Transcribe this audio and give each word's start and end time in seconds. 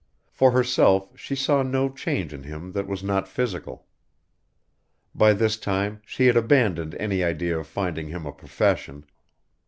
For 0.31 0.49
herself 0.49 1.11
she 1.15 1.35
saw 1.35 1.61
no 1.61 1.87
change 1.87 2.33
in 2.33 2.41
him 2.41 2.71
that 2.71 2.87
was 2.87 3.03
not 3.03 3.27
physical. 3.27 3.85
By 5.13 5.33
this 5.33 5.57
time 5.57 6.01
she 6.07 6.25
had 6.25 6.35
abandoned 6.35 6.95
any 6.95 7.23
idea 7.23 7.59
of 7.59 7.67
finding 7.67 8.07
him 8.07 8.25
a 8.25 8.31
profession. 8.31 9.05